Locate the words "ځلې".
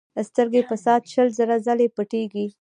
1.65-1.87